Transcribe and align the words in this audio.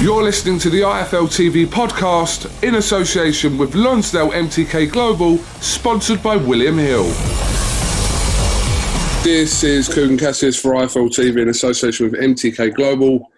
You're 0.00 0.22
listening 0.22 0.58
to 0.60 0.70
the 0.70 0.80
IFL 0.80 1.26
TV 1.28 1.66
podcast 1.66 2.48
in 2.66 2.76
association 2.76 3.58
with 3.58 3.74
Lonsdale 3.74 4.30
MTK 4.30 4.90
Global, 4.90 5.36
sponsored 5.60 6.22
by 6.22 6.36
William 6.36 6.78
Hill. 6.78 7.04
This 9.22 9.62
is 9.62 9.90
Kugan 9.90 10.18
Cassius 10.18 10.58
for 10.58 10.72
IFL 10.72 11.10
TV 11.10 11.42
in 11.42 11.50
association 11.50 12.10
with 12.10 12.18
MTK 12.20 12.74
Global. 12.74 13.28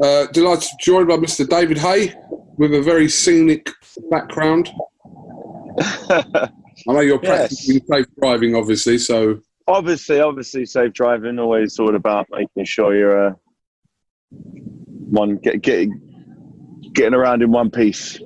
Uh, 0.00 0.26
delighted 0.26 0.62
to 0.70 0.76
be 0.78 0.84
joined 0.84 1.08
by 1.08 1.16
Mr. 1.16 1.48
David 1.48 1.76
Haye 1.78 2.14
with 2.56 2.72
a 2.74 2.82
very 2.82 3.08
scenic 3.08 3.68
background. 4.08 4.70
I 5.80 6.48
know 6.86 7.00
you're 7.00 7.18
Yes. 7.20 7.38
practicing 7.38 7.80
safe 7.84 8.06
driving, 8.22 8.54
obviously, 8.54 8.98
so 8.98 9.40
obviously, 9.66 10.20
obviously, 10.20 10.66
safe 10.66 10.92
driving. 10.92 11.40
Always 11.40 11.80
all 11.80 11.96
about 11.96 12.28
making 12.30 12.64
sure 12.64 12.94
you're 12.96 13.30
uh, 13.30 13.32
one 15.06 15.36
get, 15.36 15.62
get, 15.62 15.88
getting 16.92 17.14
around 17.14 17.42
in 17.42 17.50
one 17.50 17.70
piece. 17.70 18.18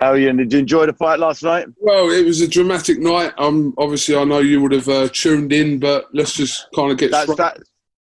How 0.00 0.10
are 0.10 0.18
you? 0.18 0.28
And 0.28 0.38
Did 0.38 0.52
you 0.52 0.58
enjoy 0.60 0.86
the 0.86 0.92
fight 0.92 1.18
last 1.18 1.42
night? 1.42 1.66
Well, 1.78 2.10
it 2.10 2.24
was 2.24 2.40
a 2.40 2.48
dramatic 2.48 2.98
night. 2.98 3.32
Um, 3.38 3.74
obviously, 3.78 4.16
I 4.16 4.24
know 4.24 4.40
you 4.40 4.60
would 4.60 4.72
have 4.72 4.88
uh, 4.88 5.08
tuned 5.12 5.52
in, 5.52 5.78
but 5.78 6.06
let's 6.12 6.34
just 6.34 6.66
kind 6.74 6.90
of 6.90 6.98
get 6.98 7.10
That's 7.10 7.34
that. 7.36 7.58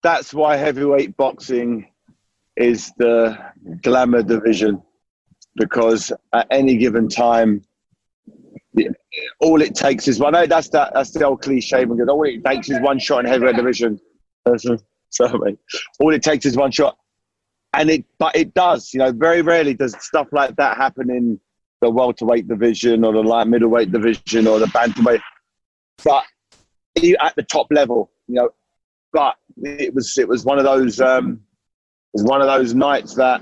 That's 0.03 0.33
why 0.33 0.55
heavyweight 0.55 1.15
boxing 1.17 1.87
is 2.55 2.91
the 2.97 3.37
glamour 3.83 4.23
division, 4.23 4.81
because 5.55 6.11
at 6.33 6.47
any 6.49 6.77
given 6.77 7.07
time, 7.07 7.63
the- 8.73 8.89
all 9.41 9.61
it 9.61 9.75
takes 9.75 10.07
is 10.07 10.19
one. 10.19 10.33
I 10.33 10.41
know 10.41 10.47
that's 10.47 10.69
that. 10.69 10.93
That's 10.93 11.11
the 11.11 11.25
old 11.25 11.41
cliche. 11.41 11.83
Because 11.83 12.07
all 12.07 12.23
it 12.23 12.43
takes 12.45 12.69
is 12.69 12.79
one 12.79 12.99
shot 12.99 13.19
in 13.19 13.25
heavyweight 13.25 13.57
division. 13.57 13.99
Sorry, 15.09 15.57
all 15.99 16.13
it 16.13 16.23
takes 16.23 16.45
is 16.45 16.55
one 16.55 16.71
shot, 16.71 16.97
and 17.73 17.89
it. 17.89 18.05
But 18.17 18.35
it 18.35 18.53
does. 18.53 18.93
You 18.93 18.99
know, 18.99 19.11
very 19.11 19.41
rarely 19.41 19.73
does 19.73 19.95
stuff 20.03 20.27
like 20.31 20.55
that 20.57 20.77
happen 20.77 21.09
in 21.09 21.39
the 21.81 21.89
welterweight 21.89 22.47
division 22.47 23.03
or 23.03 23.13
the 23.13 23.23
light 23.23 23.47
middleweight 23.47 23.91
division 23.91 24.47
or 24.47 24.59
the 24.59 24.67
bantamweight. 24.67 25.21
But 26.03 26.23
at 27.19 27.35
the 27.35 27.43
top 27.43 27.67
level, 27.71 28.11
you 28.27 28.35
know, 28.35 28.49
but 29.13 29.35
it 29.57 29.93
was 29.93 30.17
it 30.17 30.27
was 30.27 30.45
one 30.45 30.57
of 30.57 30.63
those 30.63 31.01
um, 31.01 31.41
it 32.13 32.21
was 32.21 32.23
one 32.23 32.41
of 32.41 32.47
those 32.47 32.73
nights 32.73 33.15
that 33.15 33.41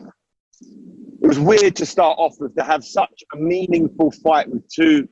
it 1.21 1.27
was 1.27 1.39
weird 1.39 1.75
to 1.75 1.85
start 1.85 2.17
off 2.17 2.35
with 2.39 2.55
to 2.55 2.63
have 2.63 2.83
such 2.83 3.23
a 3.33 3.37
meaningful 3.37 4.11
fight 4.11 4.49
with 4.49 4.67
two 4.69 5.07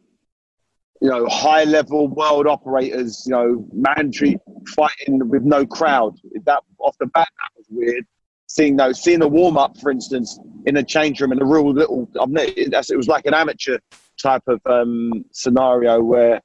you 1.02 1.10
know 1.10 1.28
high 1.28 1.64
level 1.64 2.08
world 2.08 2.48
operators 2.48 3.24
you 3.26 3.32
know 3.32 3.68
mandatory 3.74 4.38
fighting 4.76 5.28
with 5.30 5.44
no 5.44 5.66
crowd 5.66 6.16
that 6.46 6.64
off 6.80 6.96
the 7.00 7.06
bat 7.08 7.28
that 7.38 7.52
was 7.56 7.66
weird 7.70 8.06
seeing 8.48 8.76
those 8.78 9.02
seeing 9.02 9.20
the 9.20 9.28
warm 9.28 9.58
up 9.58 9.78
for 9.78 9.92
instance 9.92 10.40
in 10.66 10.76
the 10.76 10.84
change 10.84 11.20
room 11.22 11.32
in 11.32 11.42
a 11.42 11.46
real 11.46 11.72
little 11.72 12.10
it 12.16 12.98
was 12.98 13.08
like 13.08 13.26
an 13.26 13.34
amateur 13.34 13.78
type 14.22 14.44
of 14.48 14.60
um, 14.66 15.26
scenario 15.32 16.02
where 16.02 16.42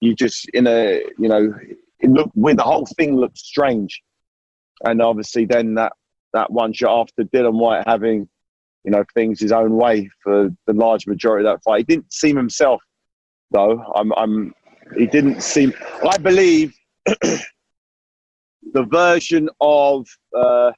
you 0.00 0.14
just 0.14 0.48
in 0.50 0.66
a 0.66 1.02
you 1.18 1.28
know 1.28 1.52
it 2.00 2.10
looked 2.10 2.34
the 2.34 2.62
whole 2.62 2.86
thing 2.96 3.16
looked 3.16 3.38
strange. 3.38 4.02
And 4.84 5.00
obviously 5.00 5.46
then 5.46 5.74
that 5.74 5.92
that 6.32 6.50
one 6.50 6.72
shot 6.72 7.00
after 7.00 7.24
Dylan 7.24 7.54
Whyte 7.54 7.84
having 7.86 8.28
you 8.84 8.90
know 8.90 9.04
things 9.14 9.40
his 9.40 9.52
own 9.52 9.76
way 9.76 10.08
for 10.22 10.50
the 10.66 10.72
large 10.72 11.06
majority 11.06 11.46
of 11.46 11.54
that 11.54 11.64
fight. 11.64 11.78
He 11.78 11.84
didn't 11.84 12.12
seem 12.12 12.36
himself 12.36 12.82
though. 13.50 13.82
I'm 13.94 14.12
I'm 14.12 14.54
he 14.96 15.06
didn't 15.06 15.42
seem 15.42 15.72
I 16.08 16.18
believe 16.18 16.74
the 17.06 17.42
version 18.90 19.48
of 19.60 20.06
uh, 20.36 20.72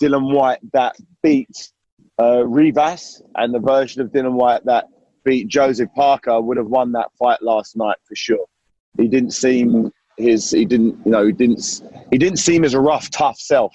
Dylan 0.00 0.32
Whyte 0.34 0.60
that 0.72 0.96
beat 1.22 1.70
uh, 2.18 2.44
Rivas 2.46 3.22
and 3.36 3.54
the 3.54 3.58
version 3.58 4.02
of 4.02 4.08
Dylan 4.08 4.32
Whyte 4.32 4.64
that 4.64 4.86
beat 5.24 5.48
Joseph 5.48 5.90
Parker 5.94 6.40
would 6.40 6.56
have 6.56 6.66
won 6.66 6.92
that 6.92 7.10
fight 7.18 7.42
last 7.42 7.76
night 7.76 7.96
for 8.04 8.14
sure. 8.14 8.46
He 8.96 9.08
didn't 9.08 9.32
seem 9.32 9.92
his. 10.16 10.50
He 10.50 10.64
didn't. 10.64 10.98
You 11.04 11.12
know. 11.12 11.26
He 11.26 11.32
didn't. 11.32 11.82
He 12.10 12.18
didn't 12.18 12.38
seem 12.38 12.64
as 12.64 12.74
a 12.74 12.80
rough, 12.80 13.10
tough 13.10 13.38
self. 13.38 13.74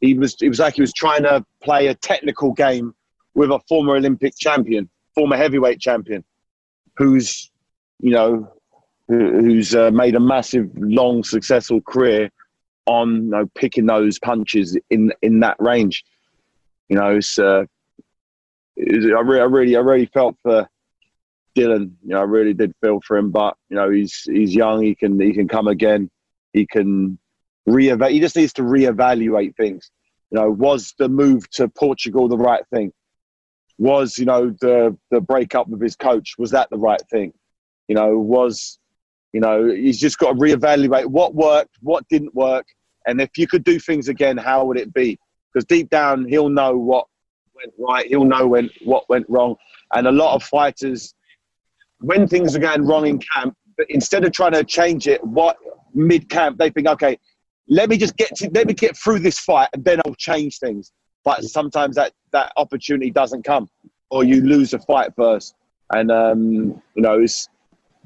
He 0.00 0.14
was. 0.14 0.36
It 0.40 0.48
was 0.48 0.58
like 0.58 0.74
he 0.74 0.80
was 0.80 0.92
trying 0.92 1.22
to 1.22 1.44
play 1.62 1.88
a 1.88 1.94
technical 1.94 2.52
game 2.52 2.94
with 3.34 3.50
a 3.50 3.58
former 3.68 3.96
Olympic 3.96 4.36
champion, 4.38 4.88
former 5.14 5.36
heavyweight 5.36 5.80
champion, 5.80 6.24
who's, 6.96 7.50
you 7.98 8.12
know, 8.12 8.52
who's 9.08 9.74
uh, 9.74 9.90
made 9.90 10.14
a 10.14 10.20
massive, 10.20 10.70
long, 10.76 11.24
successful 11.24 11.80
career 11.80 12.30
on 12.86 13.14
you 13.14 13.30
know 13.30 13.46
picking 13.54 13.86
those 13.86 14.18
punches 14.18 14.76
in 14.90 15.12
in 15.22 15.40
that 15.40 15.56
range. 15.58 16.04
You 16.88 16.96
know, 16.96 17.16
it's, 17.16 17.38
uh, 17.38 17.64
I, 18.78 19.20
re- 19.20 19.40
I 19.40 19.44
really, 19.44 19.74
I 19.74 19.80
really 19.80 20.06
felt 20.06 20.36
for 20.42 20.68
Dylan. 21.56 21.92
You 22.02 22.10
know, 22.10 22.20
I 22.20 22.24
really 22.24 22.52
did 22.52 22.74
feel 22.82 23.00
for 23.06 23.16
him, 23.16 23.30
but 23.30 23.56
you 23.70 23.76
know, 23.76 23.90
he's 23.90 24.22
he's 24.24 24.54
young. 24.54 24.82
He 24.82 24.94
can 24.94 25.18
he 25.18 25.32
can 25.32 25.48
come 25.48 25.68
again. 25.68 26.10
He 26.52 26.66
can 26.66 27.18
reevaluate. 27.68 28.10
He 28.10 28.20
just 28.20 28.36
needs 28.36 28.52
to 28.54 28.62
reevaluate 28.62 29.56
things. 29.56 29.90
You 30.30 30.40
know, 30.40 30.50
was 30.50 30.94
the 30.98 31.08
move 31.08 31.48
to 31.50 31.68
Portugal 31.68 32.28
the 32.28 32.38
right 32.38 32.66
thing? 32.72 32.92
Was 33.78 34.18
you 34.18 34.26
know 34.26 34.50
the 34.60 34.96
the 35.10 35.20
breakup 35.20 35.68
with 35.68 35.80
his 35.80 35.96
coach 35.96 36.34
was 36.38 36.50
that 36.50 36.70
the 36.70 36.78
right 36.78 37.02
thing? 37.10 37.32
You 37.88 37.94
know, 37.94 38.18
was 38.18 38.78
you 39.34 39.40
know 39.40 39.66
he's 39.66 39.98
just 39.98 40.18
got 40.18 40.32
to 40.32 40.38
reevaluate 40.38 41.06
what 41.06 41.34
worked, 41.34 41.76
what 41.82 42.06
didn't 42.08 42.34
work, 42.34 42.66
and 43.06 43.20
if 43.20 43.36
you 43.36 43.46
could 43.46 43.64
do 43.64 43.78
things 43.78 44.08
again, 44.08 44.36
how 44.36 44.64
would 44.64 44.78
it 44.78 44.94
be? 44.94 45.18
Because 45.52 45.66
deep 45.66 45.90
down, 45.90 46.26
he'll 46.26 46.48
know 46.48 46.76
what 46.76 47.06
went 47.54 47.72
right. 47.78 48.06
He'll 48.06 48.24
know 48.24 48.46
when 48.46 48.70
what 48.84 49.08
went 49.08 49.26
wrong. 49.28 49.56
And 49.92 50.06
a 50.06 50.12
lot 50.12 50.34
of 50.34 50.42
fighters, 50.42 51.14
when 51.98 52.26
things 52.28 52.54
are 52.54 52.60
going 52.60 52.86
wrong 52.86 53.06
in 53.06 53.18
camp, 53.18 53.56
but 53.76 53.86
instead 53.90 54.24
of 54.24 54.32
trying 54.32 54.52
to 54.52 54.64
change 54.64 55.08
it, 55.08 55.22
what 55.24 55.56
mid 55.94 56.28
camp 56.28 56.58
they 56.58 56.70
think, 56.70 56.86
okay, 56.86 57.18
let 57.68 57.88
me 57.88 57.96
just 57.96 58.16
get 58.16 58.34
to 58.36 58.50
let 58.52 58.66
me 58.68 58.74
get 58.74 58.96
through 58.96 59.18
this 59.18 59.38
fight, 59.38 59.68
and 59.72 59.84
then 59.84 60.00
I'll 60.06 60.14
change 60.14 60.58
things. 60.58 60.92
But 61.24 61.42
sometimes 61.44 61.96
that 61.96 62.12
that 62.32 62.52
opportunity 62.56 63.10
doesn't 63.10 63.42
come, 63.42 63.68
or 64.10 64.22
you 64.22 64.42
lose 64.42 64.74
a 64.74 64.78
fight 64.78 65.10
first. 65.16 65.54
And 65.90 66.10
um, 66.10 66.82
you 66.94 67.02
know, 67.02 67.20
it's 67.20 67.48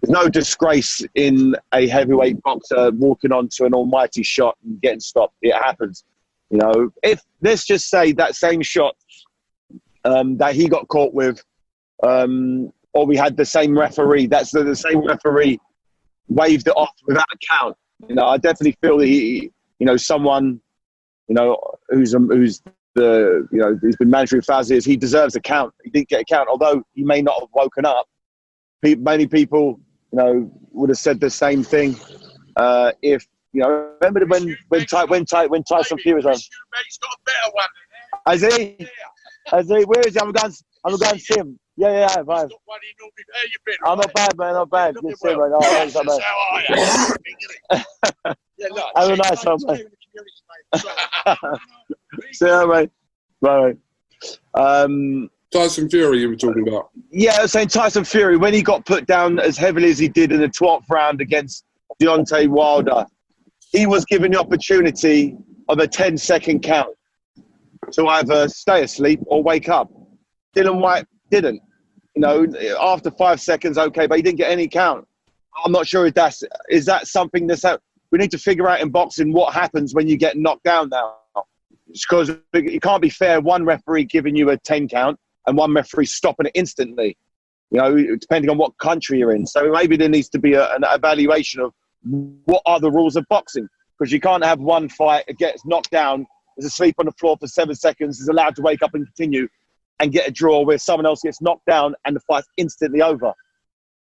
there's 0.00 0.12
no 0.12 0.28
disgrace 0.28 1.04
in 1.14 1.56
a 1.72 1.88
heavyweight 1.88 2.40
boxer 2.42 2.90
walking 2.92 3.32
onto 3.32 3.64
an 3.64 3.74
almighty 3.74 4.22
shot 4.22 4.56
and 4.64 4.80
getting 4.80 5.00
stopped. 5.00 5.34
It 5.42 5.54
happens. 5.54 6.04
You 6.50 6.58
know, 6.58 6.90
if 7.02 7.20
let's 7.42 7.64
just 7.64 7.90
say 7.90 8.12
that 8.12 8.36
same 8.36 8.62
shot 8.62 8.96
um, 10.04 10.36
that 10.38 10.54
he 10.54 10.68
got 10.68 10.88
caught 10.88 11.12
with, 11.12 11.42
um, 12.02 12.72
or 12.92 13.06
we 13.06 13.16
had 13.16 13.36
the 13.36 13.44
same 13.44 13.76
referee, 13.76 14.26
that's 14.26 14.50
the, 14.50 14.62
the 14.62 14.76
same 14.76 15.04
referee 15.06 15.58
waved 16.28 16.68
it 16.68 16.74
off 16.76 16.94
without 17.06 17.26
a 17.32 17.38
count. 17.58 17.76
You 18.08 18.14
know, 18.14 18.26
I 18.26 18.38
definitely 18.38 18.76
feel 18.80 18.98
that 18.98 19.06
he, 19.06 19.50
you 19.78 19.86
know, 19.86 19.96
someone, 19.96 20.60
you 21.26 21.34
know, 21.34 21.58
who's 21.88 22.14
um, 22.14 22.28
who's 22.28 22.62
the, 22.94 23.46
you 23.50 23.58
know, 23.58 23.76
who's 23.80 23.96
been 23.96 24.10
managing 24.10 24.40
Faz 24.40 24.70
is 24.70 24.84
he 24.84 24.96
deserves 24.96 25.34
a 25.36 25.40
count. 25.40 25.74
He 25.84 25.90
didn't 25.90 26.08
get 26.08 26.20
a 26.22 26.24
count, 26.24 26.48
although 26.48 26.82
he 26.94 27.02
may 27.02 27.20
not 27.20 27.40
have 27.40 27.48
woken 27.52 27.84
up. 27.84 28.06
Many 28.82 29.26
people, 29.26 29.80
you 30.12 30.18
know, 30.18 30.50
would 30.72 30.90
have 30.90 30.98
said 30.98 31.20
the 31.20 31.30
same 31.30 31.62
thing 31.62 31.96
uh, 32.56 32.92
if 33.02 33.26
you 33.52 33.62
know. 33.62 33.92
Remember 34.00 34.26
when 34.26 34.56
when 34.68 34.86
Ty, 34.86 35.04
when 35.04 35.24
Ty, 35.24 35.46
when 35.46 35.62
Tyson 35.64 35.98
Fury 35.98 36.16
was 36.16 36.26
on? 36.26 36.32
He's 36.34 36.98
got 36.98 37.10
a 37.12 37.20
better 37.24 37.52
one. 37.52 37.68
Has 38.26 38.42
he? 38.42 38.88
Has 39.46 39.68
he? 39.68 39.84
Where 39.84 40.00
is 40.06 40.14
he? 40.14 40.20
I'm 40.20 40.32
going. 40.32 40.52
I'm 40.84 40.96
going 40.96 41.20
him. 41.36 41.58
Yeah, 41.76 42.08
yeah, 42.08 42.22
been? 43.64 43.76
I'm 43.86 43.98
not 43.98 44.12
bad, 44.12 44.36
man. 44.36 44.54
Not 44.54 44.70
bad. 44.70 44.94
Good 44.96 45.10
to 45.10 45.16
see 45.16 45.30
you, 45.30 45.38
man. 45.38 45.52
Oh, 45.54 45.58
are 46.52 46.62
you? 48.26 48.34
Have 48.96 49.10
a 49.10 49.16
nice 49.16 49.44
one, 49.44 49.58
mate. 49.66 49.86
See 52.32 52.46
you, 52.46 52.68
mate. 52.68 52.90
Bye. 53.40 53.74
Um, 54.54 55.30
Tyson 55.52 55.88
Fury, 55.88 56.20
you 56.20 56.28
were 56.28 56.36
talking 56.36 56.66
about. 56.68 56.90
yeah, 57.10 57.36
I 57.38 57.42
was 57.42 57.52
saying 57.52 57.68
Tyson 57.68 58.04
Fury, 58.04 58.36
when 58.36 58.52
he 58.52 58.62
got 58.62 58.84
put 58.84 59.06
down 59.06 59.38
as 59.38 59.56
heavily 59.56 59.90
as 59.90 59.98
he 59.98 60.08
did 60.08 60.30
in 60.30 60.40
the 60.40 60.48
12th 60.48 60.84
round 60.90 61.20
against 61.20 61.64
Deontay 62.02 62.48
Wilder, 62.48 63.06
he 63.70 63.86
was 63.86 64.04
given 64.04 64.32
the 64.32 64.40
opportunity 64.40 65.36
of 65.68 65.78
a 65.78 65.86
10 65.86 66.18
second 66.18 66.62
count 66.62 66.94
to 67.92 68.06
either 68.06 68.48
stay 68.48 68.82
asleep 68.82 69.20
or 69.26 69.42
wake 69.42 69.68
up. 69.68 69.90
Dylan 70.54 70.80
Whyte 70.80 71.06
didn't. 71.30 71.62
You 72.14 72.22
know, 72.22 72.46
after 72.80 73.10
five 73.12 73.40
seconds, 73.40 73.78
okay, 73.78 74.06
but 74.06 74.16
he 74.16 74.22
didn't 74.22 74.38
get 74.38 74.50
any 74.50 74.68
count. 74.68 75.06
I'm 75.64 75.72
not 75.72 75.86
sure 75.86 76.06
if 76.06 76.14
that's 76.14 76.42
is 76.68 76.84
that 76.86 77.06
something 77.06 77.46
that's 77.46 77.64
out. 77.64 77.80
We 78.10 78.18
need 78.18 78.30
to 78.32 78.38
figure 78.38 78.68
out 78.68 78.80
in 78.80 78.90
boxing 78.90 79.32
what 79.32 79.54
happens 79.54 79.94
when 79.94 80.08
you 80.08 80.16
get 80.16 80.36
knocked 80.36 80.64
down 80.64 80.88
now, 80.88 81.14
because 81.92 82.30
it 82.52 82.82
can't 82.82 83.02
be 83.02 83.10
fair. 83.10 83.40
One 83.40 83.64
referee 83.64 84.04
giving 84.04 84.34
you 84.34 84.50
a 84.50 84.56
10 84.56 84.88
count 84.88 85.18
and 85.48 85.56
one 85.56 85.74
referee 85.74 86.06
stopping 86.06 86.46
it 86.46 86.52
instantly. 86.54 87.16
You 87.70 87.80
know, 87.80 88.16
depending 88.16 88.50
on 88.50 88.56
what 88.56 88.78
country 88.78 89.18
you're 89.18 89.32
in. 89.32 89.46
So 89.46 89.70
maybe 89.70 89.96
there 89.96 90.08
needs 90.08 90.30
to 90.30 90.38
be 90.38 90.54
a, 90.54 90.74
an 90.74 90.84
evaluation 90.84 91.60
of 91.60 91.74
what 92.46 92.62
are 92.64 92.80
the 92.80 92.90
rules 92.90 93.14
of 93.16 93.26
boxing, 93.28 93.68
because 93.98 94.10
you 94.10 94.20
can't 94.20 94.44
have 94.44 94.58
one 94.58 94.88
fight 94.88 95.24
that 95.26 95.36
gets 95.36 95.66
knocked 95.66 95.90
down, 95.90 96.26
is 96.56 96.64
asleep 96.64 96.94
on 96.98 97.06
the 97.06 97.12
floor 97.12 97.36
for 97.38 97.46
seven 97.46 97.74
seconds, 97.74 98.20
is 98.20 98.28
allowed 98.28 98.56
to 98.56 98.62
wake 98.62 98.82
up 98.82 98.94
and 98.94 99.04
continue, 99.04 99.48
and 100.00 100.12
get 100.12 100.26
a 100.26 100.30
draw 100.30 100.64
where 100.64 100.78
someone 100.78 101.04
else 101.04 101.20
gets 101.22 101.42
knocked 101.42 101.66
down 101.66 101.94
and 102.04 102.16
the 102.16 102.20
fight's 102.20 102.48
instantly 102.56 103.02
over. 103.02 103.34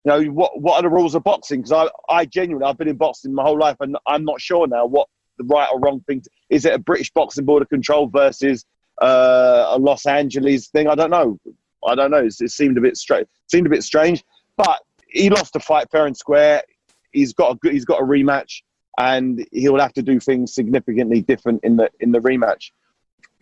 You 0.03 0.11
know, 0.11 0.23
what 0.31 0.59
what 0.59 0.75
are 0.75 0.81
the 0.81 0.89
rules 0.89 1.15
of 1.15 1.23
boxing? 1.23 1.61
Because 1.61 1.71
I, 1.71 2.13
I 2.13 2.25
genuinely, 2.25 2.67
I've 2.67 2.77
been 2.77 2.89
in 2.89 2.97
boxing 2.97 3.33
my 3.33 3.43
whole 3.43 3.57
life, 3.57 3.77
and 3.79 3.95
I'm 4.05 4.25
not 4.25 4.41
sure 4.41 4.67
now 4.67 4.85
what 4.85 5.07
the 5.37 5.45
right 5.45 5.69
or 5.71 5.79
wrong 5.79 6.01
thing. 6.01 6.19
To, 6.19 6.29
is 6.49 6.65
it 6.65 6.73
a 6.73 6.79
British 6.79 7.11
boxing 7.11 7.45
board 7.45 7.61
of 7.61 7.69
control 7.69 8.07
versus 8.07 8.65
uh, 9.01 9.65
a 9.69 9.77
Los 9.77 10.05
Angeles 10.05 10.67
thing? 10.67 10.87
I 10.87 10.95
don't 10.95 11.09
know. 11.09 11.39
I 11.85 11.95
don't 11.95 12.11
know. 12.11 12.25
It 12.25 12.51
seemed 12.51 12.77
a 12.77 12.81
bit 12.81 12.97
strange. 12.97 13.27
Seemed 13.51 13.67
a 13.67 13.69
bit 13.69 13.83
strange, 13.83 14.23
but 14.57 14.81
he 15.07 15.29
lost 15.29 15.55
a 15.55 15.59
fight 15.59 15.87
fair 15.91 16.05
and 16.05 16.15
square. 16.15 16.63
He's 17.11 17.33
got 17.33 17.51
a 17.51 17.55
good, 17.55 17.73
he's 17.73 17.85
got 17.85 18.01
a 18.01 18.05
rematch, 18.05 18.61
and 18.99 19.45
he'll 19.51 19.79
have 19.79 19.93
to 19.93 20.01
do 20.01 20.19
things 20.19 20.53
significantly 20.53 21.21
different 21.21 21.63
in 21.63 21.77
the 21.77 21.89
in 21.99 22.11
the 22.11 22.19
rematch. 22.19 22.71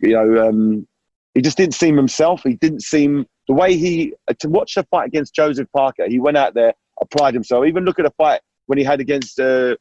You 0.00 0.14
know, 0.14 0.48
um, 0.48 0.86
he 1.34 1.40
just 1.40 1.56
didn't 1.56 1.74
seem 1.74 1.96
himself. 1.96 2.42
He 2.42 2.54
didn't 2.54 2.82
seem 2.82 3.26
the 3.48 3.54
way 3.54 3.76
he 3.76 4.14
to 4.38 4.48
watch 4.48 4.74
the 4.74 4.84
fight 4.84 5.06
against 5.06 5.34
Joseph 5.34 5.68
Parker. 5.74 6.06
He 6.08 6.18
went 6.18 6.36
out 6.36 6.54
there, 6.54 6.74
applied 7.00 7.34
himself. 7.34 7.66
Even 7.66 7.84
look 7.84 7.98
at 7.98 8.04
the 8.04 8.12
fight 8.12 8.40
when 8.66 8.78
he 8.78 8.84
had 8.84 9.00
against 9.00 9.38
uh, 9.40 9.76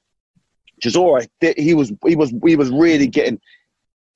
Chisora. 0.84 1.28
He 1.58 1.74
was 1.74 1.92
he 2.06 2.16
was 2.16 2.34
he 2.46 2.56
was 2.56 2.72
really 2.72 3.08
getting. 3.08 3.40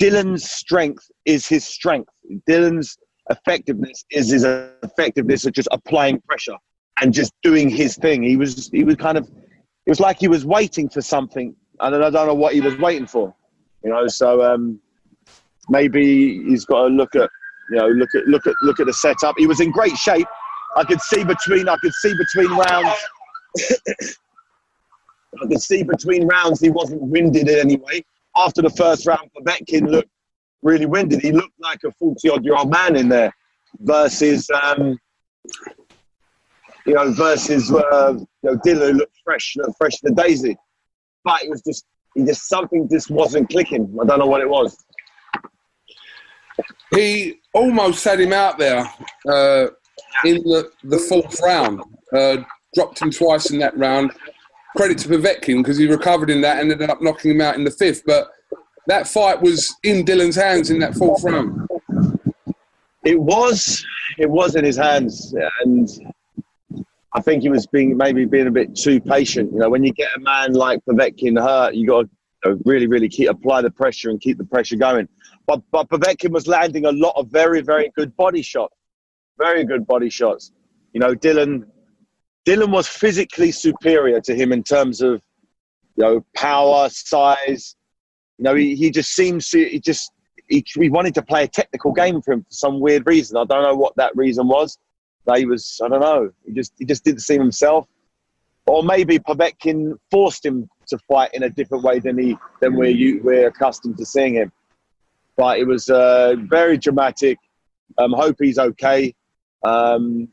Dylan's 0.01 0.50
strength 0.50 1.09
is 1.25 1.47
his 1.47 1.65
strength. 1.65 2.09
Dylan's 2.50 2.97
effectiveness 3.30 4.03
is 4.12 4.30
his 4.30 4.44
effectiveness 4.83 5.45
of 5.45 5.53
just 5.53 5.68
applying 5.71 6.21
pressure 6.21 6.57
and 7.01 7.13
just 7.13 7.33
doing 7.44 7.69
his 7.69 7.95
thing. 7.95 8.24
He 8.24 8.38
was 8.38 8.69
he 8.71 8.83
was 8.83 8.95
kind 8.95 9.18
of 9.18 9.30
it 9.86 9.89
was 9.89 10.00
like 10.00 10.19
he 10.19 10.27
was 10.27 10.45
waiting 10.45 10.89
for 10.89 11.01
something, 11.01 11.56
and 11.80 11.95
I 11.95 12.09
don't 12.09 12.27
know 12.27 12.33
what 12.33 12.53
he 12.53 12.62
was 12.62 12.77
waiting 12.77 13.07
for. 13.07 13.33
You 13.83 13.92
know, 13.92 14.07
so 14.07 14.44
um, 14.44 14.80
maybe 15.69 16.44
he's 16.44 16.65
got 16.65 16.88
to 16.88 16.88
look 16.88 17.15
at 17.15 17.30
you 17.69 17.77
know 17.77 17.88
look 17.88 18.09
at 18.15 18.25
look 18.25 18.48
at 18.48 18.56
look 18.63 18.80
at 18.80 18.88
the 18.88 18.94
setup. 18.94 19.36
He 19.38 19.48
was 19.48 19.59
in 19.62 19.71
great 19.71 19.95
shape. 19.98 20.27
I 20.75 20.83
could 20.83 21.01
see 21.01 21.24
between 21.24 21.69
I 21.69 21.77
could 21.77 21.94
see 21.94 22.13
between 22.18 22.57
rounds. 22.57 23.00
I 25.41 25.48
could 25.48 25.62
see 25.62 25.83
between 25.83 26.27
rounds 26.27 26.62
he 26.62 26.69
wasn't 26.69 27.01
winded 27.01 27.50
in 27.50 27.59
any 27.59 27.75
way. 27.77 28.03
After 28.37 28.61
the 28.61 28.69
first 28.69 29.05
round, 29.07 29.29
Povetkin 29.37 29.89
looked 29.89 30.09
really 30.61 30.85
winded. 30.85 31.21
He 31.21 31.31
looked 31.31 31.59
like 31.59 31.79
a 31.85 31.91
40 31.91 32.29
odd 32.29 32.43
year 32.43 32.55
old 32.55 32.71
man 32.71 32.95
in 32.95 33.07
there 33.07 33.33
versus, 33.79 34.49
um, 34.49 34.97
you 36.85 36.93
know, 36.93 37.11
versus, 37.13 37.71
uh, 37.71 38.15
you 38.17 38.27
know, 38.43 38.59
who 38.63 38.93
looked 38.93 39.15
fresh, 39.23 39.53
looked 39.57 39.77
fresh 39.77 39.97
to 39.99 40.11
daisy. 40.11 40.57
But 41.23 41.43
it 41.43 41.49
was 41.49 41.61
just, 41.61 41.85
he 42.15 42.23
just, 42.23 42.47
something 42.47 42.89
just 42.89 43.09
wasn't 43.09 43.49
clicking. 43.49 43.95
I 44.01 44.05
don't 44.05 44.19
know 44.19 44.27
what 44.27 44.41
it 44.41 44.49
was. 44.49 44.75
He 46.93 47.39
almost 47.53 48.03
had 48.03 48.19
him 48.19 48.33
out 48.33 48.57
there 48.57 48.85
uh, 49.27 49.67
in 50.23 50.38
the, 50.43 50.71
the 50.83 50.97
fourth 50.97 51.39
round. 51.41 51.81
Uh, 52.13 52.38
dropped 52.73 53.01
him 53.01 53.11
twice 53.11 53.51
in 53.51 53.59
that 53.59 53.77
round. 53.77 54.11
Credit 54.75 54.98
to 55.00 55.10
Povetkin 55.10 55.63
because 55.63 55.77
he 55.77 55.88
recovered 55.88 56.30
in 56.30 56.42
that 56.42 56.60
and 56.60 56.72
ended 56.72 56.89
up 56.89 57.01
knocking 57.01 57.31
him 57.31 57.42
out 57.42 57.56
in 57.56 57.63
the 57.63 57.72
fifth. 57.72 58.04
But 58.06 58.30
that 58.88 59.07
fight 59.07 59.42
was 59.42 59.75
in 59.83 60.06
Dylan's 60.06 60.36
hands 60.36 60.69
in 60.69 60.80
that 60.80 60.95
fourth 60.95 61.24
round. 61.24 61.68
It 63.04 63.19
was, 63.19 63.86
it 64.18 64.30
was 64.30 64.56
in 64.56 64.66
his 64.66 64.77
hands, 64.77 65.33
and 65.63 65.89
I 67.13 67.22
think 67.22 67.44
he 67.44 67.50
was 67.50 67.68
being 67.68 67.95
maybe 67.95 68.25
being 68.25 68.48
a 68.48 68.51
bit 68.51 68.75
too 68.75 69.00
patient. 69.00 69.54
You 69.54 69.60
know, 69.60 69.69
when 69.69 69.83
you 69.83 69.94
get 69.94 70.10
a 70.16 70.19
man 70.19 70.54
like 70.54 70.83
Povetkin 70.86 71.39
hurt, 71.39 71.75
you 71.75 71.88
got 71.88 72.07
to 72.44 72.60
really, 72.66 72.88
really 72.88 73.07
keep 73.07 73.30
apply 73.30 73.62
the 73.62 73.72
pressure 73.72 74.10
and 74.10 74.19
keep 74.19 74.38
the 74.38 74.44
pressure 74.44 74.75
going. 74.75 75.07
But 75.48 75.62
but 75.72 75.88
Povetkin 75.89 76.32
was 76.32 76.48
landing 76.48 76.86
a 76.86 76.91
lot 76.91 77.13
of 77.15 77.29
very, 77.29 77.62
very 77.62 77.91
good 77.96 78.15
body 78.17 78.41
shots, 78.41 78.75
very 79.38 79.63
good 79.63 79.86
body 79.88 80.10
shots. 80.10 80.51
You 80.94 81.00
know, 81.00 81.13
Dylan, 81.13 81.65
Dylan 82.45 82.71
was 82.71 82.87
physically 82.87 83.51
superior 83.51 84.21
to 84.21 84.35
him 84.35 84.51
in 84.51 84.63
terms 84.63 85.01
of, 85.01 85.21
you 85.95 86.03
know, 86.03 86.25
power, 86.35 86.89
size. 86.89 87.75
You 88.37 88.43
know, 88.43 88.55
he, 88.55 88.75
he 88.75 88.91
just 88.91 89.13
seems 89.13 89.49
to, 89.49 89.63
he 89.63 89.79
just, 89.79 90.11
he, 90.47 90.63
he 90.75 90.89
wanted 90.89 91.15
to 91.15 91.21
play 91.21 91.43
a 91.43 91.47
technical 91.47 91.91
game 91.91 92.21
for 92.21 92.33
him 92.33 92.41
for 92.41 92.51
some 92.51 92.79
weird 92.79 93.07
reason. 93.07 93.37
I 93.37 93.45
don't 93.45 93.63
know 93.63 93.75
what 93.75 93.95
that 93.95 94.15
reason 94.15 94.47
was. 94.47 94.77
He 95.35 95.47
was, 95.47 95.81
I 95.83 95.87
don't 95.87 96.01
know, 96.01 96.29
he 96.45 96.53
just, 96.53 96.73
he 96.77 96.85
just 96.85 97.03
didn't 97.03 97.21
seem 97.21 97.41
himself. 97.41 97.87
Or 98.67 98.83
maybe 98.83 99.17
Povetkin 99.17 99.97
forced 100.11 100.45
him 100.45 100.69
to 100.87 100.99
fight 101.07 101.31
in 101.33 101.43
a 101.43 101.49
different 101.49 101.83
way 101.83 101.97
than 101.97 102.17
he, 102.17 102.37
than 102.61 102.75
we're, 102.75 102.91
you, 102.91 103.21
we're 103.23 103.47
accustomed 103.47 103.97
to 103.97 104.05
seeing 104.05 104.35
him. 104.35 104.51
But 105.35 105.57
it 105.57 105.65
was 105.65 105.89
uh, 105.89 106.35
very 106.41 106.77
dramatic. 106.77 107.39
Um, 107.97 108.13
hope 108.13 108.35
he's 108.39 108.59
okay. 108.59 109.15
Um, 109.63 110.27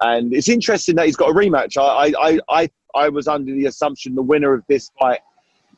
and 0.00 0.34
it's 0.34 0.48
interesting 0.48 0.96
that 0.96 1.06
he's 1.06 1.16
got 1.16 1.30
a 1.30 1.34
rematch. 1.34 1.76
I, 1.76 2.12
I, 2.18 2.40
I, 2.48 2.70
I 2.94 3.08
was 3.08 3.28
under 3.28 3.52
the 3.52 3.66
assumption 3.66 4.14
the 4.14 4.22
winner 4.22 4.54
of 4.54 4.64
this 4.68 4.90
fight 4.98 5.20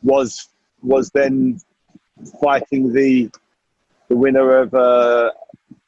was 0.02 0.48
was 0.82 1.10
then 1.10 1.60
fighting 2.40 2.92
the 2.92 3.30
the 4.08 4.16
winner 4.16 4.58
of 4.58 4.72
uh, 4.74 5.32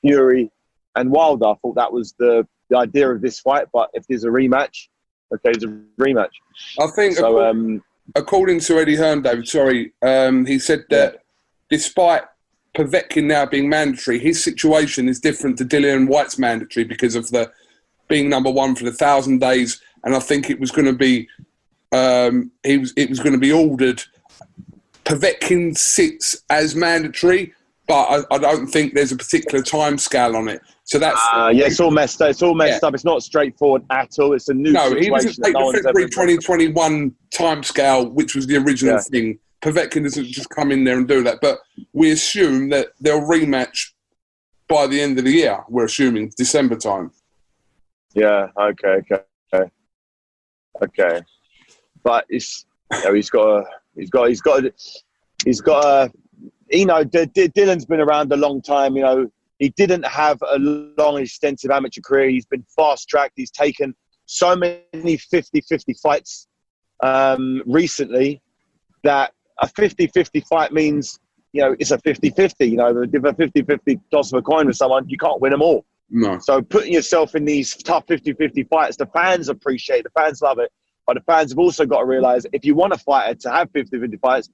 Fury 0.03 0.51
and 0.97 1.11
Wilder. 1.11 1.47
I 1.47 1.55
thought 1.63 1.77
that 1.77 1.93
was 1.93 2.15
the, 2.19 2.47
the 2.69 2.77
idea 2.77 3.09
of 3.11 3.21
this 3.21 3.41
fight. 3.41 3.67
But 3.73 3.91
if 3.95 4.07
there's 4.09 4.25
a 4.25 4.29
rematch, 4.29 4.89
okay, 5.33 5.53
there's 5.53 5.65
a 5.65 5.81
rematch. 6.01 6.33
I 6.81 6.89
think, 6.89 7.17
So 7.17 7.39
according, 7.39 7.77
um, 7.77 7.85
according 8.15 8.61
to 8.61 8.79
Eddie 8.79 8.97
Hearn, 8.97 9.23
David, 9.23 9.49
sorry, 9.49 9.93
um, 10.03 10.47
he 10.47 10.59
said 10.59 10.85
that 10.91 11.23
despite 11.71 12.23
Povetkin 12.77 13.25
now 13.25 13.47
being 13.47 13.69
mandatory, 13.69 14.19
his 14.19 14.43
situation 14.43 15.09
is 15.09 15.21
different 15.21 15.59
to 15.59 15.65
Dillian 15.65 16.09
Whyte's 16.09 16.39
mandatory 16.39 16.85
because 16.85 17.15
of 17.15 17.31
the 17.31 17.51
being 18.09 18.29
number 18.29 18.50
one 18.50 18.75
for 18.75 18.85
the 18.85 18.93
thousand 18.93 19.38
days. 19.41 19.81
And 20.05 20.15
I 20.15 20.19
think 20.21 20.50
it 20.50 20.59
was 20.59 20.71
going 20.71 20.87
to 20.87 20.93
be, 20.93 21.29
um, 21.93 22.50
he 22.65 22.79
was, 22.79 22.93
it 22.97 23.09
was 23.09 23.21
going 23.21 23.33
to 23.33 23.38
be 23.38 23.53
ordered. 23.53 24.03
Povetkin 25.05 25.77
sits 25.77 26.43
as 26.50 26.75
mandatory, 26.75 27.55
but 27.87 28.05
I, 28.31 28.35
I 28.35 28.38
don't 28.38 28.67
think 28.67 28.95
there's 28.95 29.12
a 29.12 29.17
particular 29.17 29.62
time 29.62 29.99
scale 29.99 30.37
on 30.37 30.49
it. 30.49 30.61
So 30.85 30.99
that's 30.99 31.21
Uh, 31.33 31.50
yeah, 31.55 31.67
it's 31.67 31.81
all 31.81 31.91
messed 31.91 32.21
up. 32.23 32.31
It's 32.31 32.43
all 32.43 32.55
messed 32.55 32.81
Yeah. 32.83 32.88
up. 32.88 32.95
It's 32.95 33.05
not 33.05 33.23
straightforward 33.23 33.85
at 33.91 34.19
all. 34.19 34.33
It's 34.35 34.49
a 34.49 34.55
new 34.55 34.73
no, 34.73 34.85
he 34.95 35.05
situation. 35.05 35.12
doesn't 35.29 35.45
take 35.45 35.55
no 35.55 35.73
the 35.73 35.79
February 35.83 36.09
2021 36.11 37.15
time 37.31 37.62
scale, 37.62 38.09
which 38.11 38.35
was 38.35 38.47
the 38.47 38.57
original 38.57 38.95
Yeah. 38.95 39.00
thing. 39.00 39.38
Povetkin 39.62 40.05
doesn't 40.05 40.27
just 40.27 40.49
come 40.50 40.71
in 40.71 40.85
there 40.85 40.97
and 40.97 41.09
do 41.09 41.23
that, 41.25 41.38
but 41.43 41.59
we 41.93 42.11
assume 42.12 42.69
that 42.71 42.88
they'll 43.00 43.21
rematch 43.21 43.91
by 44.69 44.87
the 44.87 45.00
end 45.00 45.19
of 45.19 45.25
the 45.25 45.33
year. 45.33 45.59
We're 45.69 45.85
assuming 45.87 46.33
December 46.37 46.77
time. 46.77 47.11
Yeah. 48.19 48.49
Okay. 48.59 49.01
Okay. 49.13 49.23
Okay. 49.55 49.71
Okay. 50.83 51.21
But 52.03 52.27
it's 52.29 52.67
you 52.93 53.05
know, 53.05 53.15
he's 53.15 53.31
got 53.31 53.47
a 53.47 53.65
he's 53.97 54.11
got 54.11 54.29
he's 54.29 54.41
got 54.41 54.65
a, 54.65 54.73
he's 55.45 55.61
got 55.61 55.85
a 55.85 56.13
you 56.71 56.87
know 56.87 57.05
D- 57.05 57.27
D- 57.27 57.49
Dylan's 57.49 57.87
been 57.87 58.01
around 58.01 58.33
a 58.33 58.37
long 58.37 58.61
time. 58.63 58.97
You 58.97 59.03
know 59.03 59.33
he 59.59 59.71
didn't 59.71 60.07
have 60.07 60.41
a 60.43 60.59
long 60.59 61.19
extensive 61.19 61.71
amateur 61.71 62.01
career. 62.01 62.31
He's 62.31 62.47
been 62.47 62.65
fast 62.77 63.09
tracked. 63.09 63.33
He's 63.37 63.51
taken 63.51 63.95
so 64.27 64.55
many 64.55 64.83
50-50 64.95 65.99
fights 66.01 66.47
um, 67.03 67.63
recently 67.67 68.41
that 69.03 69.33
a 69.61 69.67
50-50 69.67 70.47
fight 70.47 70.73
means 70.73 71.19
you 71.53 71.63
know 71.63 71.75
it's 71.79 71.91
a 71.91 71.99
50-50. 71.99 72.71
You 72.71 72.77
know 72.77 73.03
if 73.03 73.25
a 73.25 73.33
50-50 73.33 74.01
toss 74.13 74.33
of 74.33 74.39
a 74.39 74.43
coin 74.43 74.67
with 74.67 74.77
someone, 74.77 75.09
you 75.09 75.19
can't 75.19 75.41
win 75.41 75.53
them 75.53 75.63
all. 75.63 75.85
No. 76.11 76.38
So 76.38 76.62
putting 76.62 76.93
yourself 76.93 77.35
in 77.35 77.45
these 77.45 77.75
tough 77.77 78.07
50-50 78.07 78.69
fights, 78.69 78.97
the 78.97 79.07
fans 79.07 79.49
appreciate 79.49 80.05
the 80.05 80.11
fans 80.11 80.41
love 80.41 80.59
it. 80.59 80.73
But 81.07 81.15
the 81.15 81.23
fans 81.23 81.53
have 81.53 81.59
also 81.59 81.87
got 81.87 82.00
to 82.00 82.05
realise 82.05 82.45
if 82.53 82.65
you 82.65 82.75
want 82.75 82.93
a 82.93 82.99
fighter 82.99 83.35
to 83.35 83.50
have 83.50 83.73
50-50 83.73 84.21
fights, 84.21 84.50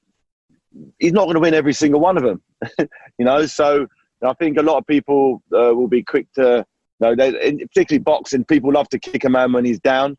he's 0.99 1.13
not 1.13 1.25
going 1.25 1.35
to 1.35 1.41
win 1.41 1.55
every 1.55 1.73
single 1.73 2.01
one 2.01 2.17
of 2.17 2.23
them. 2.23 2.43
you 3.19 3.25
know, 3.25 3.47
so 3.47 3.87
I 4.23 4.33
think 4.35 4.59
a 4.59 4.63
lot 4.63 4.79
of 4.79 4.87
people 4.87 5.43
uh, 5.53 5.75
will 5.75 5.89
be 5.89 6.03
quick 6.03 6.33
to, 6.35 6.65
you 7.01 7.07
know, 7.07 7.15
they, 7.15 7.33
particularly 7.57 8.03
boxing, 8.03 8.45
people 8.45 8.73
love 8.73 8.89
to 8.91 8.99
kick 8.99 9.25
a 9.25 9.29
man 9.29 9.53
when 9.53 9.65
he's 9.65 9.81
down. 9.81 10.17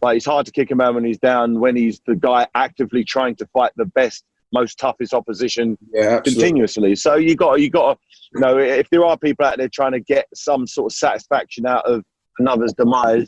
But 0.00 0.16
it's 0.16 0.26
hard 0.26 0.46
to 0.46 0.52
kick 0.52 0.70
a 0.70 0.74
man 0.74 0.94
when 0.94 1.04
he's 1.04 1.18
down 1.18 1.60
when 1.60 1.76
he's 1.76 2.00
the 2.06 2.16
guy 2.16 2.46
actively 2.54 3.04
trying 3.04 3.36
to 3.36 3.46
fight 3.46 3.72
the 3.76 3.86
best, 3.86 4.24
most 4.54 4.78
toughest 4.78 5.12
opposition 5.12 5.76
Yeah, 5.92 6.20
continuously. 6.20 6.94
So 6.96 7.16
you 7.16 7.34
got 7.36 7.60
you 7.60 7.68
got 7.68 7.94
to 7.94 8.00
you 8.34 8.40
know 8.40 8.58
if 8.58 8.88
there 8.90 9.04
are 9.04 9.18
people 9.18 9.44
out 9.44 9.58
there 9.58 9.68
trying 9.68 9.92
to 9.92 10.00
get 10.00 10.26
some 10.34 10.66
sort 10.66 10.92
of 10.92 10.96
satisfaction 10.96 11.66
out 11.66 11.84
of 11.84 12.02
another's 12.38 12.72
demise, 12.72 13.26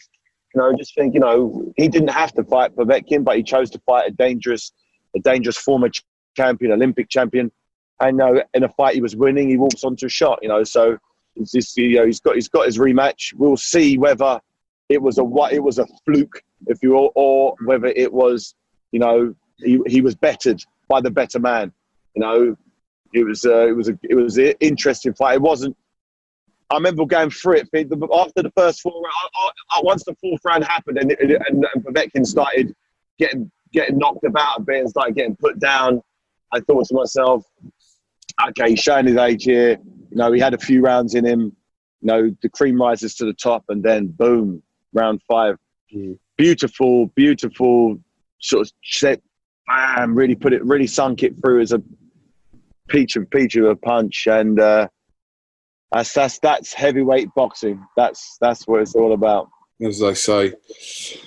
you 0.55 0.63
know, 0.63 0.73
just 0.77 0.95
think 0.95 1.13
you 1.15 1.21
know 1.21 1.73
he 1.77 1.89
didn't 1.89 2.09
have 2.09 2.33
to 2.35 2.45
fight 2.45 2.75
Povetkin, 2.75 3.25
but 3.25 3.37
he 3.37 3.43
chose 3.43 3.71
to 3.71 3.81
fight 3.81 4.09
a 4.09 4.11
dangerous, 4.13 4.73
a 5.15 5.21
dangerous 5.21 5.59
former 5.59 5.91
ch- 5.91 6.03
champion, 6.37 6.73
Olympic 6.73 7.11
champion, 7.11 7.53
and 8.01 8.19
you 8.19 8.25
know, 8.25 8.43
in 8.55 8.65
a 8.65 8.69
fight 8.71 8.95
he 8.95 9.03
was 9.03 9.15
winning, 9.15 9.49
he 9.51 9.59
walks 9.59 9.85
onto 9.85 10.07
a 10.07 10.09
shot. 10.09 10.39
You 10.41 10.49
know, 10.49 10.65
so 10.65 10.97
it's 11.37 11.53
just 11.53 11.77
you 11.77 11.97
know 11.97 12.07
he's 12.07 12.21
got 12.21 12.37
he's 12.37 12.49
got 12.49 12.67
his 12.67 12.79
rematch. 12.79 13.35
We'll 13.35 13.57
see 13.57 13.99
whether 13.99 14.41
it 14.89 15.03
was 15.03 15.19
a 15.19 15.25
what 15.25 15.53
it 15.53 15.63
was 15.63 15.79
a 15.79 15.87
fluke, 16.05 16.43
if 16.69 16.79
you 16.83 16.93
will, 16.93 17.13
or 17.15 17.55
whether 17.65 17.89
it 17.89 18.13
was 18.13 18.55
you 18.93 18.99
know 18.99 19.35
he, 19.59 19.81
he 19.87 20.01
was 20.01 20.15
bettered 20.15 20.63
by 20.89 21.01
the 21.01 21.11
better 21.11 21.39
man. 21.39 21.73
You 22.15 22.21
know, 22.21 22.57
it 23.13 23.25
was 23.25 23.45
uh, 23.45 23.67
it 23.67 23.77
was 23.77 23.89
a 23.89 23.99
it 24.03 24.15
was 24.15 24.39
an 24.39 24.55
interesting 24.61 25.15
fight. 25.15 25.37
It 25.37 25.43
wasn't. 25.43 25.77
I 26.71 26.75
remember 26.75 27.07
going 27.07 27.31
through 27.31 27.59
it 27.59 27.69
after 27.73 28.43
the 28.43 28.53
first 28.57 28.81
four. 28.81 28.93
I, 28.93 29.51
I, 29.71 29.81
once 29.83 30.05
the 30.05 30.17
fourth 30.21 30.41
round 30.45 30.65
happened 30.65 30.99
and 30.99 31.13
and, 31.13 31.65
and, 31.75 31.85
Povetkin 31.85 32.27
started 32.27 32.75
getting 33.19 33.51
getting 33.73 33.99
knocked 33.99 34.25
about 34.25 34.59
a 34.59 34.63
bit 34.63 34.81
and 34.81 34.91
started 34.91 35.15
getting 35.15 35.37
put 35.37 35.59
down, 35.59 36.03
I 36.53 36.61
thought 36.61 36.87
to 36.89 36.95
myself, 36.95 37.45
okay, 38.49 38.71
he's 38.71 38.81
showing 38.81 39.07
his 39.07 39.17
age 39.17 39.45
here. 39.45 39.79
You 40.11 40.17
know, 40.17 40.33
he 40.33 40.41
had 40.41 40.55
a 40.55 40.59
few 40.59 40.81
rounds 40.81 41.15
in 41.15 41.25
him. 41.25 41.57
You 42.01 42.07
know, 42.07 42.37
the 42.43 42.49
cream 42.49 42.81
rises 42.81 43.15
to 43.17 43.25
the 43.25 43.33
top, 43.33 43.65
and 43.69 43.83
then 43.83 44.09
boom, 44.09 44.63
round 44.93 45.23
five. 45.29 45.57
Beautiful, 46.37 47.07
beautiful 47.15 47.99
sort 48.41 48.67
of 48.67 48.73
set. 48.83 49.21
Bam, 49.67 50.15
really 50.15 50.35
put 50.35 50.53
it, 50.53 50.65
really 50.65 50.87
sunk 50.87 51.23
it 51.23 51.35
through 51.41 51.61
as 51.61 51.73
a 51.73 51.83
peach 52.89 53.17
of 53.17 53.29
peach 53.31 53.57
of 53.57 53.65
a 53.65 53.75
punch, 53.77 54.27
and 54.29 54.61
uh, 54.61 54.89
that's 55.93 56.13
that's 56.13 56.39
that's 56.39 56.73
heavyweight 56.73 57.29
boxing. 57.35 57.85
That's 57.97 58.37
that's 58.41 58.67
what 58.67 58.81
it's 58.83 58.95
all 58.95 59.13
about. 59.13 59.49
as 59.85 59.99
they 59.99 60.15
say. 60.15 60.53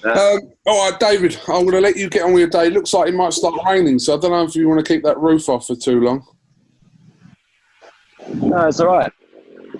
Um, 0.03 0.39
all 0.65 0.89
right, 0.89 0.99
David, 0.99 1.37
I'm 1.47 1.63
going 1.65 1.71
to 1.71 1.81
let 1.81 1.97
you 1.97 2.09
get 2.09 2.23
on 2.23 2.33
with 2.33 2.39
your 2.41 2.49
day. 2.49 2.69
Looks 2.69 2.93
like 2.93 3.09
it 3.09 3.15
might 3.15 3.33
start 3.33 3.55
raining, 3.67 3.99
so 3.99 4.17
I 4.17 4.19
don't 4.19 4.31
know 4.31 4.43
if 4.43 4.55
you 4.55 4.67
want 4.67 4.83
to 4.85 4.93
keep 4.93 5.03
that 5.03 5.17
roof 5.17 5.49
off 5.49 5.67
for 5.67 5.75
too 5.75 5.99
long. 6.01 6.25
No, 8.27 8.67
it's 8.67 8.79
all 8.79 8.87
right. 8.87 9.11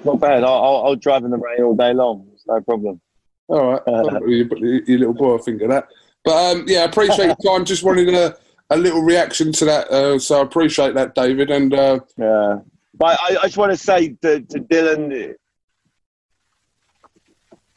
Not 0.04 0.20
bad. 0.20 0.44
I'll, 0.44 0.54
I'll, 0.64 0.84
I'll 0.86 0.96
drive 0.96 1.24
in 1.24 1.32
the 1.32 1.38
rain 1.38 1.64
all 1.64 1.76
day 1.76 1.94
long. 1.94 2.28
It's 2.34 2.46
no 2.48 2.62
problem. 2.62 3.02
All 3.48 3.72
right, 3.74 3.82
Uh, 3.88 4.20
you, 4.28 4.84
you 4.86 4.98
little 5.00 5.14
boy, 5.14 5.38
I 5.38 5.42
think 5.42 5.62
of 5.62 5.70
that. 5.70 5.88
But 6.24 6.58
um, 6.58 6.66
yeah, 6.68 6.82
I 6.82 6.84
appreciate 6.84 7.26
your 7.26 7.36
time. 7.58 7.66
Just 7.66 7.84
wanted 7.84 8.10
a, 8.10 8.38
a 8.70 8.78
little 8.78 9.02
reaction 9.02 9.52
to 9.54 9.66
that, 9.66 9.90
uh, 9.90 10.20
so 10.20 10.40
I 10.40 10.44
appreciate 10.44 10.94
that, 10.96 11.16
David. 11.16 11.50
And 11.50 11.74
uh, 11.74 12.00
Yeah. 12.18 12.60
But 12.96 13.18
I, 13.22 13.38
I 13.42 13.46
just 13.46 13.58
want 13.58 13.72
to 13.72 13.78
say 13.78 14.10
to, 14.22 14.42
to 14.42 14.60
Dylan, 14.60 15.36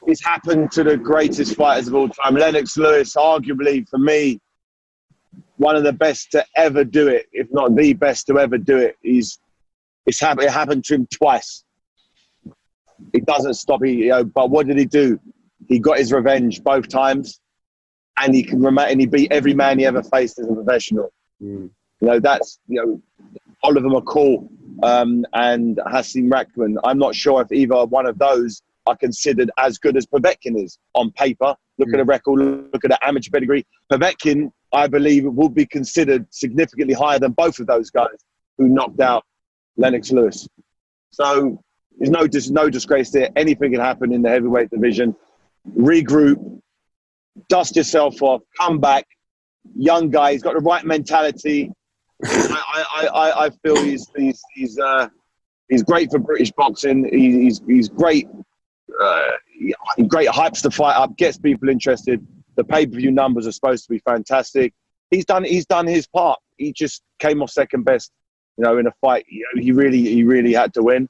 it's 0.07 0.25
happened 0.25 0.73
to 0.73 0.83
the 0.83 0.97
greatest 0.97 1.55
fighters 1.55 1.89
of 1.89 1.95
all 1.95 2.09
time. 2.09 2.35
Lennox 2.35 2.77
Lewis, 2.77 3.15
arguably 3.15 3.89
for 3.89 3.99
me, 3.99 4.41
one 5.57 5.77
of 5.77 5.85
the 5.85 5.93
best 5.93 6.33
to 6.33 6.45
ever 6.57 6.85
do 6.85 7.09
it, 7.09 7.27
if 7.33 7.47
not 7.53 7.77
the 7.77 7.93
best 7.93 8.27
to 8.27 8.39
ever 8.39 8.59
do 8.59 8.79
it. 8.79 8.97
He's 9.03 9.39
it's 10.07 10.21
happened. 10.21 10.49
It 10.49 10.53
happened 10.53 10.85
to 10.87 10.95
him 10.95 11.07
twice. 11.13 11.65
It 13.13 13.25
doesn't 13.27 13.55
stop. 13.55 13.85
He, 13.85 13.93
you 13.93 14.09
know, 14.09 14.25
but 14.25 14.51
what 14.51 14.67
did 14.67 14.77
he 14.79 14.85
do? 14.85 15.21
He 15.69 15.79
got 15.79 15.99
his 15.99 16.13
revenge 16.13 16.63
both 16.65 16.89
times, 16.89 17.41
and 18.19 18.35
he 18.35 18.43
can 18.43 18.63
remain. 18.63 18.89
And 18.91 19.01
he 19.01 19.07
beat 19.07 19.33
every 19.33 19.55
man 19.55 19.79
he 19.79 19.87
ever 19.87 20.03
faced 20.03 20.39
as 20.39 20.49
a 20.49 20.55
professional. 20.55 21.13
You 21.41 22.09
know, 22.09 22.21
that's 22.21 22.59
you 22.69 22.85
know, 22.85 23.03
Oliver 23.63 23.89
McCall 23.89 24.49
um, 24.83 25.25
and 25.33 25.79
Hasim 25.87 26.31
Rahman. 26.31 26.79
I'm 26.85 26.99
not 26.99 27.15
sure 27.15 27.43
if 27.43 27.53
either 27.53 27.85
one 27.87 28.07
of 28.07 28.19
those 28.19 28.63
are 28.87 28.97
considered 28.97 29.51
as 29.59 29.79
good 29.79 29.97
as 29.97 30.07
Povetkin 30.07 30.63
is 30.63 30.79
on 30.95 31.11
paper. 31.13 31.55
Look 31.79 31.89
at 31.89 31.97
the 31.97 32.05
record, 32.05 32.41
look 32.73 32.85
at 32.85 32.91
the 32.91 32.99
amateur 33.07 33.31
pedigree. 33.31 33.67
Povetkin, 33.91 34.53
I 34.73 34.87
believe, 34.87 35.25
will 35.25 35.49
be 35.49 35.67
considered 35.67 36.27
significantly 36.31 36.95
higher 36.95 37.19
than 37.19 37.33
both 37.33 37.59
of 37.59 37.67
those 37.67 37.91
guys 37.91 38.17
who 38.59 38.69
knocked 38.69 39.01
out 39.01 39.25
Lennox 39.77 40.13
Lewis. 40.13 40.49
So 41.11 41.63
there's 41.99 42.11
no, 42.11 42.27
there's 42.27 42.51
no 42.51 42.69
disgrace 42.69 43.11
there. 43.11 43.31
Anything 43.37 43.73
can 43.73 43.81
happen 43.81 44.13
in 44.13 44.23
the 44.23 44.29
heavyweight 44.29 44.71
division. 44.71 45.15
Regroup, 45.77 46.61
dust 47.49 47.77
yourself 47.77 48.23
off, 48.23 48.43
come 48.59 48.79
back. 48.79 49.07
Young 49.77 50.11
guy, 50.11 50.33
he's 50.33 50.43
got 50.43 50.55
the 50.55 50.61
right 50.61 50.85
mentality. 50.85 51.71
I, 52.25 53.09
I, 53.13 53.47
I, 53.47 53.51
feel 53.63 53.77
he's 53.77 54.09
he's 54.17 54.41
he's 54.55 54.79
uh, 54.79 55.09
he's 55.69 55.83
great 55.83 56.11
for 56.11 56.19
British 56.19 56.53
boxing. 56.53 57.09
He, 57.11 57.45
he's 57.45 57.61
he's 57.67 57.89
great. 57.89 58.29
Uh, 59.01 59.31
he, 59.47 59.75
great 60.07 60.29
hypes 60.29 60.63
the 60.63 60.71
fight 60.71 60.97
up, 60.97 61.17
gets 61.17 61.39
people 61.39 61.69
interested. 61.69 62.25
The 62.57 62.65
pay 62.65 62.87
per 62.87 62.97
view 62.97 63.11
numbers 63.11 63.47
are 63.47 63.53
supposed 63.53 63.85
to 63.85 63.91
be 63.91 63.99
fantastic. 64.01 64.73
He's 65.11 65.25
done 65.25 65.45
he's 65.45 65.67
done 65.67 65.87
his 65.87 66.07
part. 66.07 66.39
He 66.59 66.73
just 66.73 67.03
came 67.19 67.43
off 67.43 67.51
second 67.51 67.85
best, 67.85 68.13
you 68.57 68.65
know, 68.65 68.79
in 68.79 68.87
a 68.87 68.93
fight. 69.01 69.25
He 69.55 69.73
really 69.73 70.01
he 70.01 70.25
really 70.25 70.53
had 70.53 70.75
to 70.75 70.83
win. 70.83 71.09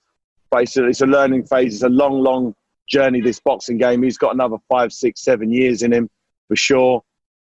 But 0.50 0.64
it's 0.64 0.76
a, 0.76 0.87
it's 0.87 1.00
a 1.00 1.07
learning 1.07 1.47
phase. 1.47 1.75
It's 1.75 1.83
a 1.83 1.88
long 1.88 2.21
long 2.21 2.55
journey. 2.92 3.20
This 3.20 3.40
boxing 3.40 3.78
game. 3.78 4.02
He's 4.02 4.18
got 4.18 4.34
another 4.34 4.58
five, 4.68 4.92
six, 4.92 5.22
seven 5.22 5.50
years 5.52 5.82
in 5.82 5.92
him 5.92 6.08
for 6.49 6.56
sure 6.56 7.02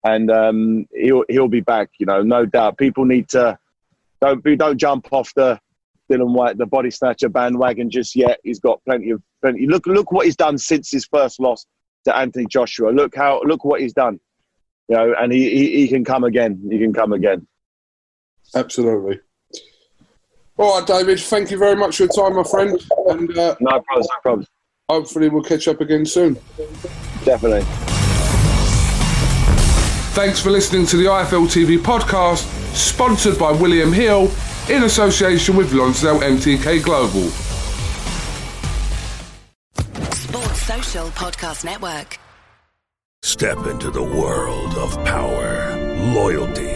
and 0.06 0.30
um, 0.30 0.86
he'll 0.94 1.24
he'll 1.28 1.48
be 1.48 1.60
back. 1.60 1.90
You 1.98 2.06
know, 2.06 2.22
no 2.22 2.46
doubt. 2.46 2.78
People 2.78 3.04
need 3.04 3.28
to 3.30 3.58
don't 4.20 4.42
be 4.42 4.56
don't 4.56 4.78
jump 4.78 5.12
off 5.12 5.32
the 5.34 5.58
Dylan 6.10 6.32
Whyte, 6.32 6.58
the 6.58 6.66
body 6.66 6.90
snatcher 6.90 7.28
bandwagon 7.28 7.90
just 7.90 8.14
yet. 8.14 8.38
He's 8.44 8.60
got 8.60 8.80
plenty 8.84 9.10
of 9.10 9.22
plenty. 9.42 9.66
Look 9.66 9.86
look 9.86 10.12
what 10.12 10.26
he's 10.26 10.36
done 10.36 10.58
since 10.58 10.90
his 10.90 11.06
first 11.06 11.40
loss 11.40 11.66
to 12.04 12.16
Anthony 12.16 12.46
Joshua. 12.46 12.90
Look 12.90 13.16
how 13.16 13.42
look 13.44 13.64
what 13.64 13.80
he's 13.80 13.92
done. 13.92 14.20
You 14.88 14.96
know, 14.96 15.14
and 15.18 15.32
he, 15.32 15.50
he, 15.50 15.76
he 15.78 15.88
can 15.88 16.04
come 16.04 16.22
again. 16.22 16.62
He 16.70 16.78
can 16.78 16.92
come 16.92 17.12
again. 17.12 17.44
absolutely. 18.54 19.18
All 20.58 20.78
right, 20.78 20.86
David. 20.86 21.18
Thank 21.18 21.50
you 21.50 21.58
very 21.58 21.74
much 21.74 21.96
for 21.96 22.04
your 22.04 22.12
time, 22.12 22.36
my 22.36 22.44
friend. 22.44 22.80
And 23.08 23.36
uh, 23.36 23.56
No 23.60 23.80
problems. 23.80 24.08
No 24.08 24.14
problems. 24.22 24.46
Hopefully 24.88 25.28
we'll 25.28 25.42
catch 25.42 25.66
up 25.68 25.80
again 25.80 26.06
soon. 26.06 26.34
Definitely. 27.24 27.62
Thanks 30.14 30.40
for 30.40 30.50
listening 30.50 30.86
to 30.86 30.96
the 30.96 31.04
IFL 31.04 31.46
TV 31.46 31.76
podcast, 31.76 32.44
sponsored 32.74 33.38
by 33.38 33.52
William 33.52 33.92
Hill 33.92 34.30
in 34.70 34.84
association 34.84 35.56
with 35.56 35.72
Lonsdale 35.72 36.20
MTK 36.20 36.82
Global. 36.82 37.28
Sports 40.14 40.62
Social 40.62 41.08
Podcast 41.08 41.64
Network. 41.64 42.18
Step 43.22 43.66
into 43.66 43.90
the 43.90 44.02
world 44.02 44.74
of 44.74 44.94
power, 45.04 45.76
loyalty, 46.14 46.75